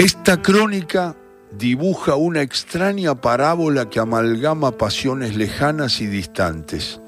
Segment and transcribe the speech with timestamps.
[0.00, 1.14] Esta crónica
[1.50, 7.02] dibuja una extraña parábola que amalgama pasiones lejanas y distantes,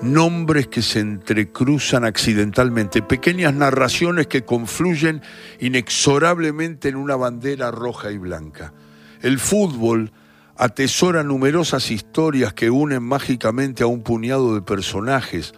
[0.00, 5.20] nombres que se entrecruzan accidentalmente, pequeñas narraciones que confluyen
[5.60, 8.72] inexorablemente en una bandera roja y blanca.
[9.20, 10.10] El fútbol
[10.56, 15.52] atesora numerosas historias que unen mágicamente a un puñado de personajes,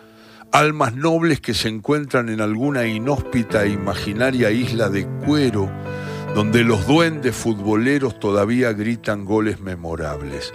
[0.51, 5.71] almas nobles que se encuentran en alguna inhóspita e imaginaria isla de cuero,
[6.35, 10.53] donde los duendes futboleros todavía gritan goles memorables.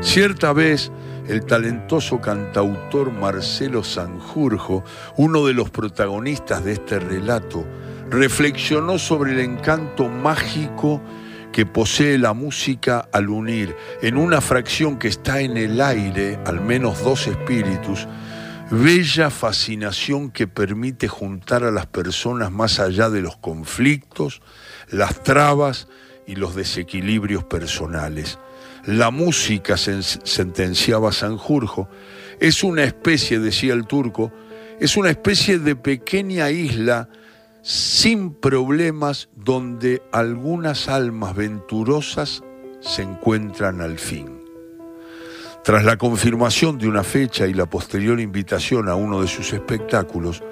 [0.00, 0.92] Cierta vez,
[1.26, 4.84] el talentoso cantautor Marcelo Sanjurjo,
[5.16, 7.64] uno de los protagonistas de este relato,
[8.10, 11.00] reflexionó sobre el encanto mágico
[11.50, 16.60] que posee la música al unir en una fracción que está en el aire, al
[16.60, 18.06] menos dos espíritus,
[18.70, 24.40] bella fascinación que permite juntar a las personas más allá de los conflictos,
[24.90, 25.88] las trabas
[26.26, 28.38] y los desequilibrios personales.
[28.84, 31.88] La música, sentenciaba Sanjurjo,
[32.40, 34.32] es una especie, decía el turco,
[34.80, 37.08] es una especie de pequeña isla
[37.62, 42.42] sin problemas donde algunas almas venturosas
[42.80, 44.40] se encuentran al fin.
[45.62, 50.42] Tras la confirmación de una fecha y la posterior invitación a uno de sus espectáculos,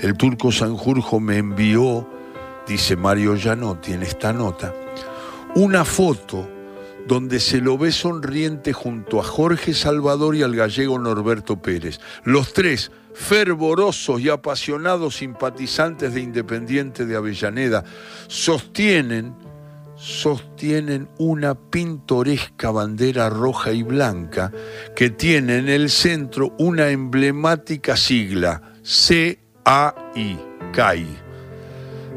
[0.00, 2.08] el turco Sanjurjo me envió
[2.66, 4.74] dice Mario Gianotti en esta nota,
[5.54, 6.48] una foto
[7.06, 12.00] donde se lo ve sonriente junto a Jorge Salvador y al gallego Norberto Pérez.
[12.24, 17.84] Los tres, fervorosos y apasionados simpatizantes de Independiente de Avellaneda,
[18.26, 19.34] sostienen,
[19.96, 24.50] sostienen una pintoresca bandera roja y blanca
[24.96, 30.38] que tiene en el centro una emblemática sigla, C-A-I,
[30.72, 31.23] CAI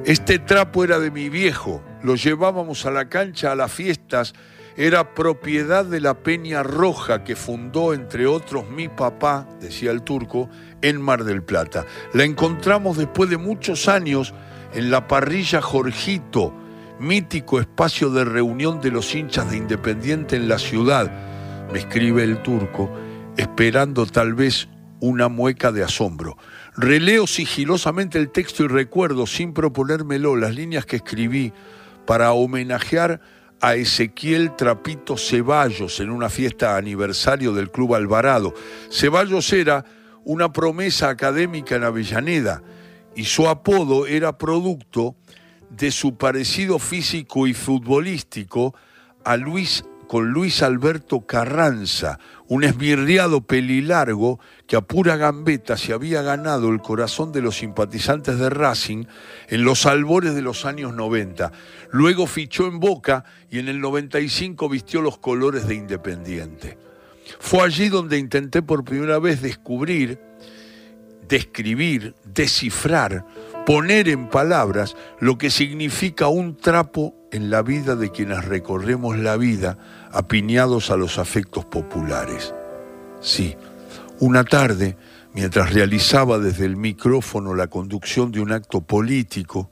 [0.08, 4.34] este trapo era de mi viejo, lo llevábamos a la cancha a las fiestas,
[4.78, 10.50] era propiedad de la Peña Roja que fundó, entre otros, mi papá, decía el turco,
[10.82, 11.86] en Mar del Plata.
[12.14, 14.34] La encontramos después de muchos años
[14.74, 16.54] en la parrilla Jorgito,
[17.02, 21.12] mítico espacio de reunión de los hinchas de Independiente en la ciudad,
[21.74, 22.90] me escribe el turco,
[23.36, 24.70] esperando tal vez
[25.02, 26.38] una mueca de asombro.
[26.78, 31.52] Releo sigilosamente el texto y recuerdo, sin proponérmelo, las líneas que escribí
[32.06, 33.20] para homenajear
[33.62, 38.54] a Ezequiel Trapito Ceballos en una fiesta aniversario del Club Alvarado.
[38.92, 39.86] Ceballos era
[40.24, 42.62] una promesa académica en Avellaneda
[43.16, 45.16] y su apodo era producto
[45.72, 48.76] de su parecido físico y futbolístico
[49.26, 56.22] a Luis con Luis Alberto Carranza, un esmirriado pelilargo que a pura gambeta se había
[56.22, 59.06] ganado el corazón de los simpatizantes de Racing
[59.50, 61.52] en los albores de los años 90.
[61.92, 66.78] Luego fichó en Boca y en el 95 vistió los colores de Independiente.
[67.40, 70.20] Fue allí donde intenté por primera vez descubrir,
[71.28, 73.26] describir, descifrar,
[73.68, 79.36] poner en palabras lo que significa un trapo en la vida de quienes recorremos la
[79.36, 79.78] vida
[80.10, 82.54] apiñados a los afectos populares.
[83.20, 83.58] Sí,
[84.22, 84.96] una tarde,
[85.34, 89.70] mientras realizaba desde el micrófono la conducción de un acto político,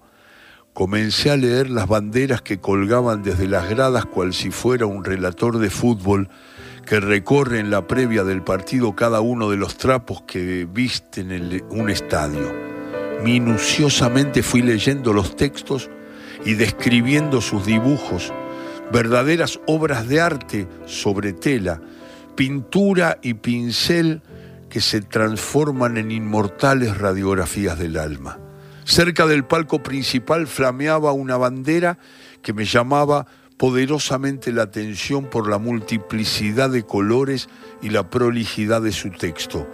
[0.74, 5.58] comencé a leer las banderas que colgaban desde las gradas cual si fuera un relator
[5.58, 6.28] de fútbol
[6.86, 11.64] que recorre en la previa del partido cada uno de los trapos que visten en
[11.70, 12.75] un estadio.
[13.26, 15.90] Minuciosamente fui leyendo los textos
[16.46, 18.32] y describiendo sus dibujos
[18.94, 21.82] verdaderas obras de arte sobre tela,
[22.36, 24.22] pintura y pincel
[24.70, 28.38] que se transforman en inmortales radiografías del alma.
[28.84, 31.98] Cerca del palco principal flameaba una bandera
[32.44, 33.26] que me llamaba
[33.58, 37.50] poderosamente la atención por la multiplicidad de colores
[37.82, 39.68] y la prolijidad de su texto.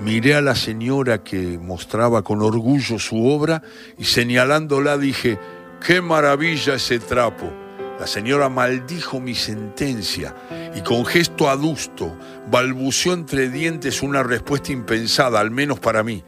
[0.00, 3.62] Miré a la señora que mostraba con orgullo su obra
[3.98, 5.38] y señalándola dije,
[5.84, 7.64] qué maravilla ese trapo
[7.98, 10.34] la señora maldijo mi sentencia
[10.74, 12.16] y con gesto adusto
[12.50, 16.24] balbuceó entre dientes una respuesta impensada, al menos para mí.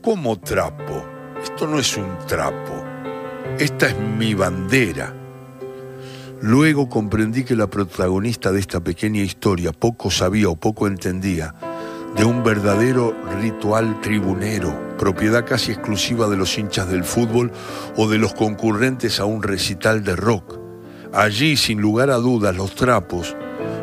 [0.00, 1.04] ¿Cómo trapo?
[1.42, 2.84] Esto no es un trapo.
[3.58, 5.12] Esta es mi bandera.
[6.40, 11.54] Luego comprendí que la protagonista de esta pequeña historia poco sabía o poco entendía
[12.16, 17.52] de un verdadero ritual tribunero, propiedad casi exclusiva de los hinchas del fútbol
[17.96, 20.58] o de los concurrentes a un recital de rock.
[21.12, 23.36] Allí, sin lugar a dudas, los trapos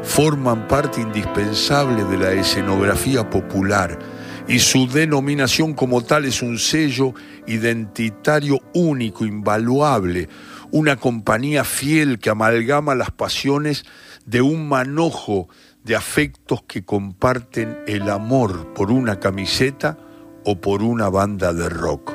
[0.03, 3.99] forman parte indispensable de la escenografía popular
[4.47, 7.13] y su denominación como tal es un sello
[7.45, 10.27] identitario único, invaluable,
[10.71, 13.85] una compañía fiel que amalgama las pasiones
[14.25, 15.49] de un manojo
[15.83, 19.97] de afectos que comparten el amor por una camiseta
[20.45, 22.13] o por una banda de rock.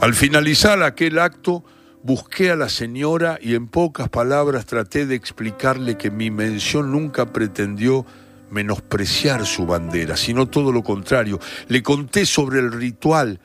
[0.00, 1.64] Al finalizar aquel acto,
[2.02, 7.32] busqué a la señora y en pocas palabras traté de explicarle que mi mención nunca
[7.32, 8.04] pretendió
[8.50, 11.40] menospreciar su bandera, sino todo lo contrario.
[11.68, 13.40] Le conté sobre el ritual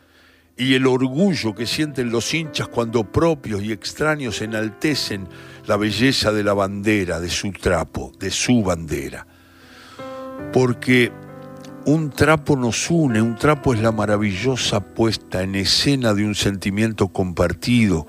[0.58, 5.28] y el orgullo que sienten los hinchas cuando propios y extraños enaltecen
[5.66, 9.26] la belleza de la bandera, de su trapo, de su bandera.
[10.54, 11.12] Porque
[11.86, 17.08] un trapo nos une, un trapo es la maravillosa puesta en escena de un sentimiento
[17.08, 18.06] compartido.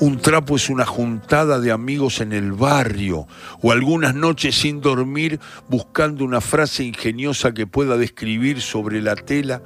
[0.00, 3.26] Un trapo es una juntada de amigos en el barrio
[3.60, 9.62] o algunas noches sin dormir buscando una frase ingeniosa que pueda describir sobre la tela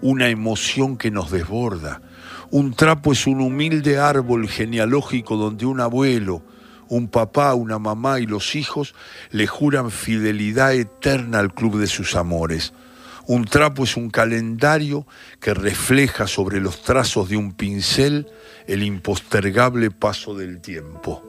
[0.00, 2.02] una emoción que nos desborda.
[2.50, 6.42] Un trapo es un humilde árbol genealógico donde un abuelo,
[6.92, 8.94] un papá, una mamá y los hijos
[9.30, 12.74] le juran fidelidad eterna al club de sus amores.
[13.26, 15.06] Un trapo es un calendario
[15.40, 18.26] que refleja sobre los trazos de un pincel
[18.66, 21.24] el impostergable paso del tiempo.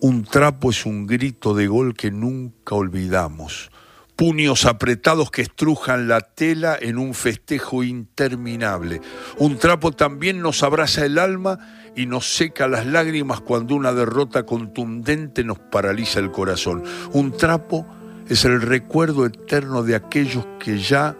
[0.00, 3.72] Un trapo es un grito de gol que nunca olvidamos,
[4.16, 9.00] puños apretados que estrujan la tela en un festejo interminable.
[9.38, 11.58] Un trapo también nos abraza el alma
[11.96, 16.84] y nos seca las lágrimas cuando una derrota contundente nos paraliza el corazón.
[17.12, 17.86] Un trapo
[18.28, 21.16] es el recuerdo eterno de aquellos que ya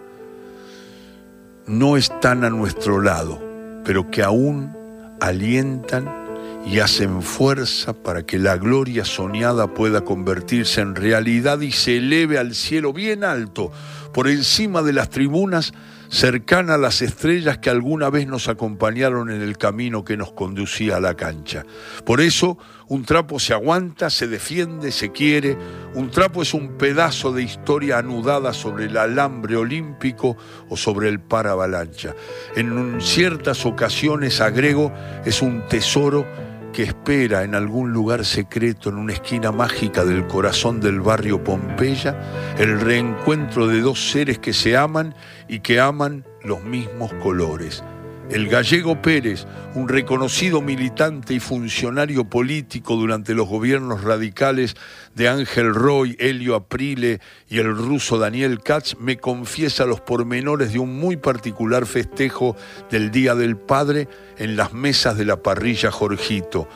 [1.67, 3.41] no están a nuestro lado,
[3.83, 4.75] pero que aún
[5.19, 6.24] alientan
[6.65, 12.37] y hacen fuerza para que la gloria soñada pueda convertirse en realidad y se eleve
[12.39, 13.71] al cielo bien alto,
[14.13, 15.73] por encima de las tribunas,
[16.09, 20.97] cercana a las estrellas que alguna vez nos acompañaron en el camino que nos conducía
[20.97, 21.65] a la cancha.
[22.05, 22.57] Por eso,
[22.87, 25.57] un trapo se aguanta, se defiende, se quiere.
[25.95, 30.37] Un trapo es un pedazo de historia anudada sobre el alambre olímpico
[30.69, 32.15] o sobre el paravalancha.
[32.55, 34.93] En ciertas ocasiones, agrego,
[35.25, 36.25] es un tesoro
[36.75, 42.53] que espera en algún lugar secreto, en una esquina mágica del corazón del barrio Pompeya,
[42.57, 45.15] el reencuentro de dos seres que se aman
[45.47, 47.81] y que aman los mismos colores
[48.29, 49.45] el gallego Pérez,
[49.75, 54.75] un reconocido militante y funcionario político durante los gobiernos radicales
[55.13, 60.79] de Ángel Roy, Helio Aprile y el ruso Daniel Katz, me confiesa los pormenores de
[60.79, 62.55] un muy particular festejo
[62.89, 64.07] del Día del Padre
[64.37, 66.67] en las mesas de la parrilla Jorgito.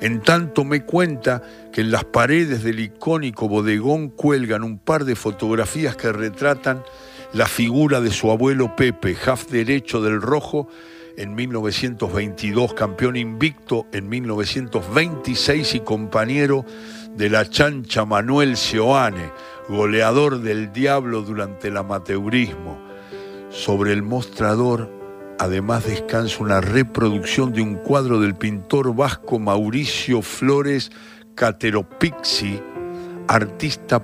[0.00, 1.42] En tanto me cuenta
[1.72, 6.82] que en las paredes del icónico bodegón cuelgan un par de fotografías que retratan
[7.32, 10.68] la figura de su abuelo Pepe, half derecho del rojo,
[11.16, 16.64] en 1922, campeón invicto en 1926 y compañero
[17.16, 19.30] de la chancha Manuel Seoane,
[19.68, 22.78] goleador del Diablo durante el amateurismo.
[23.50, 24.90] Sobre el mostrador,
[25.38, 30.92] además descansa una reproducción de un cuadro del pintor vasco Mauricio Flores
[31.34, 32.60] Cateropixi,
[33.28, 34.02] artista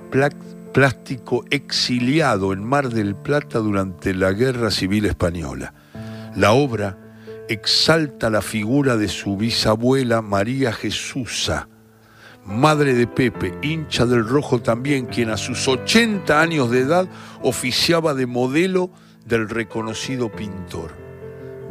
[0.73, 5.73] plástico exiliado en Mar del Plata durante la Guerra Civil Española.
[6.35, 6.97] La obra
[7.49, 11.67] exalta la figura de su bisabuela María Jesusa,
[12.45, 17.07] madre de Pepe, hincha del rojo también, quien a sus 80 años de edad
[17.41, 18.89] oficiaba de modelo
[19.25, 20.91] del reconocido pintor.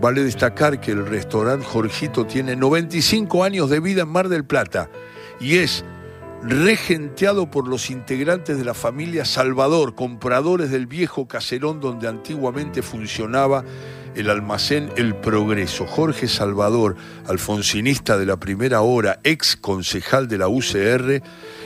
[0.00, 4.90] Vale destacar que el restaurante Jorgito tiene 95 años de vida en Mar del Plata
[5.38, 5.84] y es
[6.44, 13.64] regenteado por los integrantes de la familia Salvador, compradores del viejo caserón donde antiguamente funcionaba
[14.14, 15.86] el almacén El Progreso.
[15.86, 16.96] Jorge Salvador,
[17.26, 21.22] alfonsinista de la primera hora, ex concejal de la UCR,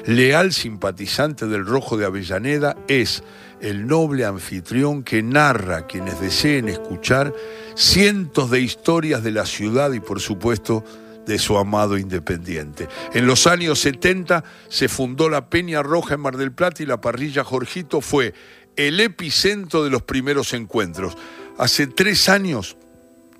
[0.06, 3.24] leal simpatizante del Rojo de Avellaneda, es
[3.60, 7.32] el noble anfitrión que narra quienes deseen escuchar
[7.74, 10.84] cientos de historias de la ciudad y por supuesto
[11.26, 12.88] de su amado Independiente.
[13.12, 17.00] En los años 70 se fundó la Peña Roja en Mar del Plata y la
[17.00, 18.32] parrilla Jorgito fue
[18.76, 21.16] el epicentro de los primeros encuentros.
[21.58, 22.76] Hace tres años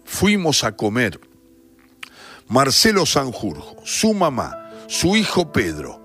[0.04, 1.20] fuimos a comer
[2.48, 6.02] Marcelo Sanjurjo, su mamá, su hijo Pedro,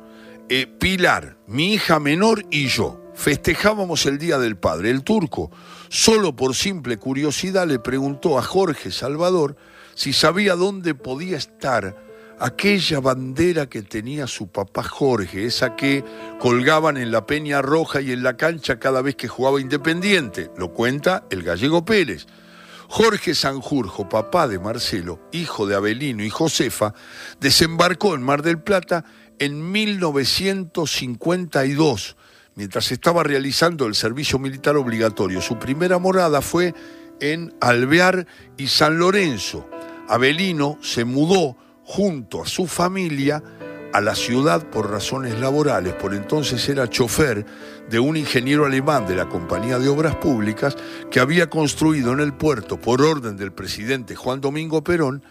[0.50, 3.00] eh, Pilar, mi hija menor y yo.
[3.16, 4.90] Festejábamos el Día del Padre.
[4.90, 5.52] El turco,
[5.90, 9.56] solo por simple curiosidad, le preguntó a Jorge Salvador
[9.96, 11.96] si sabía dónde podía estar
[12.42, 16.04] aquella bandera que tenía su papá Jorge, esa que
[16.40, 20.74] colgaban en la Peña Roja y en la cancha cada vez que jugaba Independiente, lo
[20.74, 22.26] cuenta el gallego Pérez.
[22.88, 26.94] Jorge Sanjurjo, papá de Marcelo, hijo de Abelino y Josefa,
[27.40, 29.06] desembarcó en Mar del Plata
[29.40, 32.18] en 1952,
[32.56, 35.40] mientras estaba realizando el servicio militar obligatorio.
[35.42, 36.74] Su primera morada fue
[37.22, 39.66] en Alvear y San Lorenzo.
[40.12, 43.42] Abelino se mudó junto a su familia
[43.94, 45.94] a la ciudad por razones laborales.
[45.94, 47.46] Por entonces era chofer
[47.90, 50.76] de un ingeniero alemán de la Compañía de Obras Públicas
[51.10, 55.24] que había construido en el puerto, por orden del presidente Juan Domingo Perón,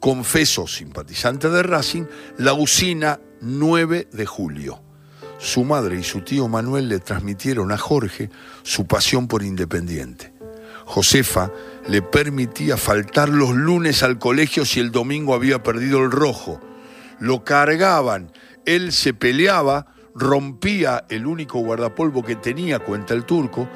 [0.00, 4.82] confeso simpatizante de Racing, la usina 9 de julio.
[5.38, 8.30] Su madre y su tío Manuel le transmitieron a Jorge
[8.64, 10.34] su pasión por Independiente.
[10.86, 11.50] Josefa
[11.86, 16.60] le permitía faltar los lunes al colegio si el domingo había perdido el rojo.
[17.20, 18.32] Lo cargaban,
[18.64, 23.68] él se peleaba, rompía el único guardapolvo que tenía, cuenta el turco.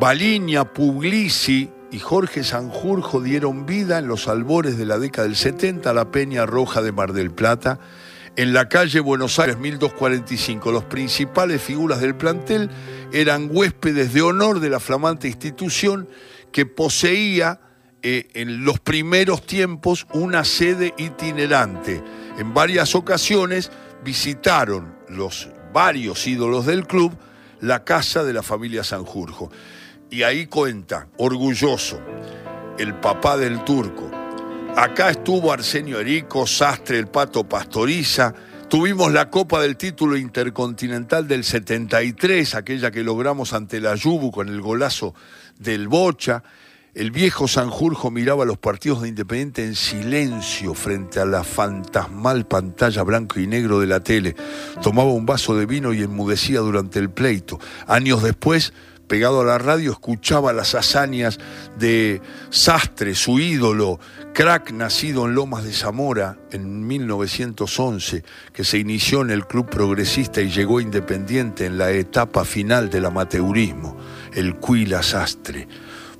[0.00, 5.90] Baliña, Puglisi y Jorge Sanjurjo dieron vida en los albores de la década del 70
[5.90, 7.78] a la Peña Roja de Mar del Plata.
[8.36, 12.70] En la calle Buenos Aires 1245, los principales figuras del plantel
[13.12, 16.06] eran huéspedes de honor de la flamante institución
[16.56, 17.60] que poseía
[18.00, 22.02] eh, en los primeros tiempos una sede itinerante.
[22.38, 23.70] En varias ocasiones
[24.02, 27.14] visitaron los varios ídolos del club
[27.60, 29.50] la casa de la familia Sanjurjo.
[30.08, 32.00] Y ahí cuenta, orgulloso,
[32.78, 34.10] el papá del turco.
[34.76, 38.32] Acá estuvo Arsenio Erico, Sastre, el Pato Pastoriza,
[38.68, 44.48] Tuvimos la Copa del Título Intercontinental del 73, aquella que logramos ante la Yubu con
[44.48, 45.14] el golazo
[45.58, 46.42] del Bocha.
[46.94, 53.02] El viejo Sanjurjo miraba los partidos de Independiente en silencio frente a la fantasmal pantalla
[53.02, 54.34] blanco y negro de la tele.
[54.82, 57.60] Tomaba un vaso de vino y enmudecía durante el pleito.
[57.86, 58.72] Años después
[59.06, 61.38] pegado a la radio, escuchaba las hazañas
[61.78, 62.20] de
[62.50, 64.00] Sastre, su ídolo,
[64.34, 70.40] crack nacido en Lomas de Zamora en 1911, que se inició en el Club Progresista
[70.40, 73.96] y llegó independiente en la etapa final del amateurismo,
[74.34, 75.68] el Cuila Sastre.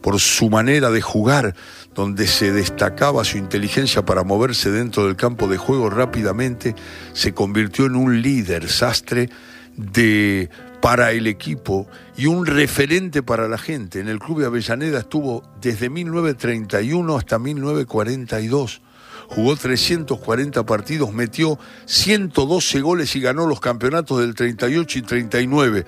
[0.00, 1.54] Por su manera de jugar,
[1.94, 6.76] donde se destacaba su inteligencia para moverse dentro del campo de juego rápidamente,
[7.12, 9.30] se convirtió en un líder sastre
[9.76, 13.98] de para el equipo y un referente para la gente.
[13.98, 18.82] En el Club de Avellaneda estuvo desde 1931 hasta 1942.
[19.28, 25.86] Jugó 340 partidos, metió 112 goles y ganó los campeonatos del 38 y 39.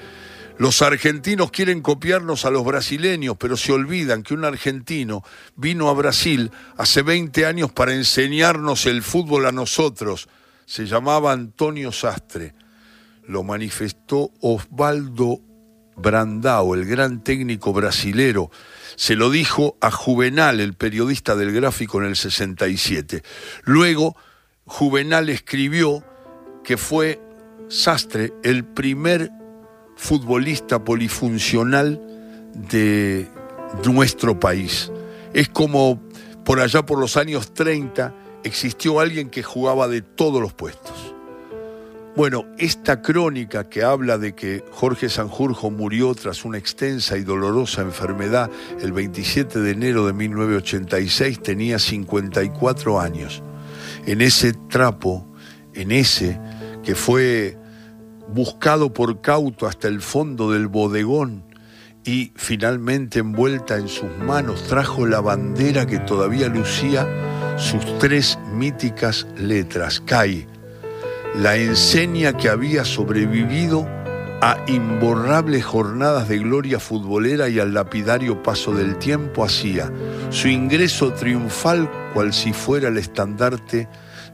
[0.58, 5.22] Los argentinos quieren copiarnos a los brasileños, pero se olvidan que un argentino
[5.56, 10.28] vino a Brasil hace 20 años para enseñarnos el fútbol a nosotros.
[10.66, 12.54] Se llamaba Antonio Sastre
[13.28, 15.40] lo manifestó Osvaldo
[15.96, 18.50] Brandao, el gran técnico brasilero.
[18.96, 23.22] Se lo dijo a Juvenal, el periodista del gráfico, en el 67.
[23.64, 24.16] Luego,
[24.64, 26.02] Juvenal escribió
[26.64, 27.20] que fue
[27.68, 29.30] Sastre el primer
[29.98, 32.00] futbolista polifuncional
[32.70, 33.28] de
[33.84, 34.90] nuestro país.
[35.34, 36.00] Es como
[36.44, 38.14] por allá por los años 30
[38.44, 41.14] existió alguien que jugaba de todos los puestos.
[42.16, 47.82] Bueno, esta crónica que habla de que Jorge Sanjurjo murió tras una extensa y dolorosa
[47.82, 48.50] enfermedad
[48.80, 53.42] el 27 de enero de 1986 tenía 54 años.
[54.06, 55.26] En ese trapo,
[55.74, 56.40] en ese
[56.82, 57.58] que fue
[58.28, 61.44] buscado por cauto hasta el fondo del bodegón
[62.04, 67.06] y finalmente envuelta en sus manos trajo la bandera que todavía lucía
[67.56, 70.47] sus tres míticas letras, CAI
[71.37, 73.87] la enseña que había sobrevivido
[74.40, 79.92] a imborrables jornadas de gloria futbolera y al lapidario paso del tiempo hacía
[80.30, 83.88] su ingreso triunfal cual si fuera el estandarte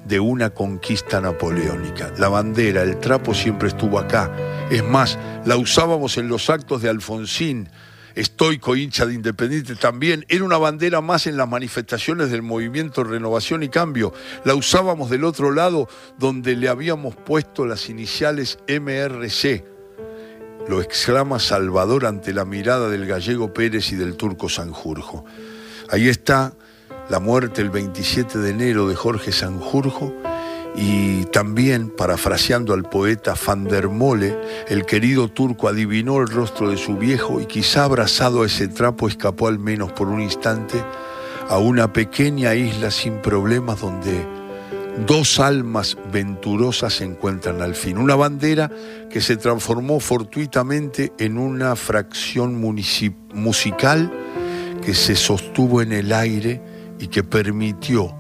[0.04, 2.12] de una conquista napoleónica.
[2.18, 4.30] La bandera, el trapo siempre estuvo acá.
[4.70, 7.68] Es más, la usábamos en los actos de Alfonsín,
[8.14, 13.62] estoico hincha de Independiente también, era una bandera más en las manifestaciones del movimiento Renovación
[13.62, 14.12] y Cambio.
[14.44, 19.64] La usábamos del otro lado donde le habíamos puesto las iniciales MRC.
[20.68, 25.24] Lo exclama Salvador ante la mirada del gallego Pérez y del turco Sanjurjo.
[25.90, 26.54] Ahí está
[27.08, 30.12] la muerte el 27 de enero de Jorge Sanjurjo
[30.76, 34.36] y también, parafraseando al poeta Van der Mole,
[34.68, 39.06] el querido turco adivinó el rostro de su viejo y quizá abrazado a ese trapo
[39.06, 40.82] escapó al menos por un instante
[41.48, 44.26] a una pequeña isla sin problemas donde
[45.06, 47.98] dos almas venturosas se encuentran al fin.
[47.98, 48.70] Una bandera
[49.10, 52.56] que se transformó fortuitamente en una fracción
[53.32, 54.10] musical
[54.84, 56.60] que se sostuvo en el aire
[56.98, 58.14] y que permitió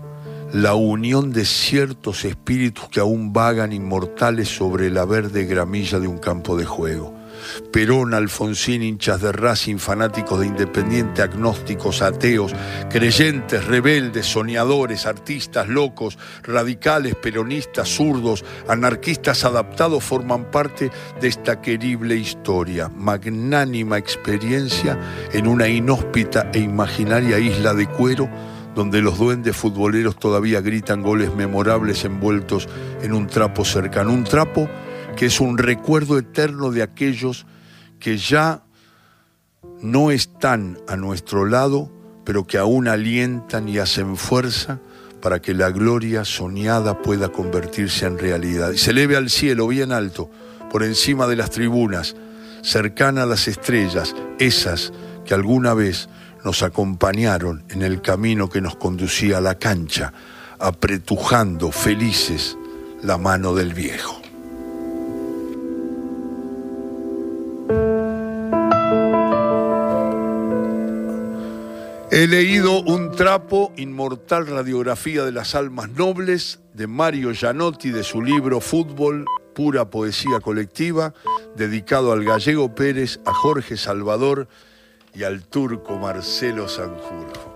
[0.52, 6.18] la unión de ciertos espíritus que aún vagan inmortales sobre la verde gramilla de un
[6.18, 7.12] campo de juego.
[7.72, 12.54] Perón, Alfonsín, hinchas de Racing, fanáticos de Independiente, agnósticos, ateos,
[12.90, 20.90] creyentes, rebeldes, soñadores, artistas, locos, radicales, peronistas, zurdos, anarquistas adaptados forman parte
[21.20, 24.98] de esta querible historia, magnánima experiencia
[25.32, 28.28] en una inhóspita e imaginaria isla de cuero
[28.74, 32.68] donde los duendes futboleros todavía gritan goles memorables envueltos
[33.02, 34.68] en un trapo cercano, un trapo
[35.16, 37.46] que es un recuerdo eterno de aquellos
[38.00, 38.64] que ya
[39.80, 41.90] no están a nuestro lado,
[42.24, 44.80] pero que aún alientan y hacen fuerza
[45.20, 48.72] para que la gloria soñada pueda convertirse en realidad.
[48.72, 50.30] Y se eleve al cielo bien alto,
[50.70, 52.16] por encima de las tribunas,
[52.62, 54.92] cercana a las estrellas, esas
[55.24, 56.08] que alguna vez
[56.44, 60.12] nos acompañaron en el camino que nos conducía a la cancha,
[60.58, 62.56] apretujando felices
[63.02, 64.20] la mano del viejo.
[72.10, 78.22] He leído Un trapo, inmortal radiografía de las almas nobles de Mario Gianotti de su
[78.22, 81.12] libro Fútbol, pura poesía colectiva,
[81.56, 84.46] dedicado al gallego Pérez, a Jorge Salvador
[85.14, 87.53] y al turco Marcelo Sanjurjo.